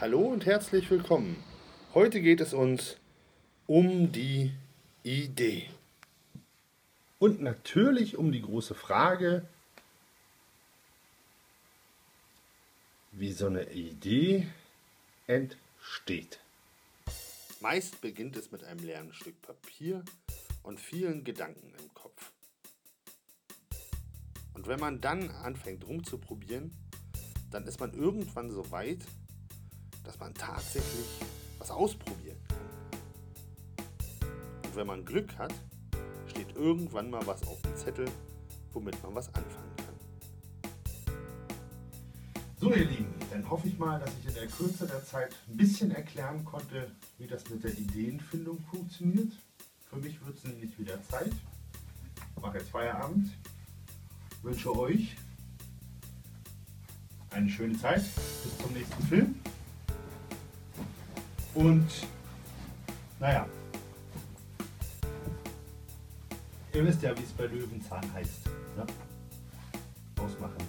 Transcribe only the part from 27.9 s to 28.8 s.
irgendwann so